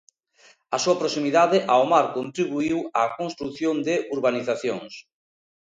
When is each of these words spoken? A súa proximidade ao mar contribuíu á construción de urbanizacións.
A 0.75 0.77
súa 0.83 0.99
proximidade 1.01 1.57
ao 1.73 1.83
mar 1.91 2.05
contribuíu 2.17 2.79
á 3.01 3.03
construción 3.19 3.75
de 3.87 3.95
urbanizacións. 4.15 4.93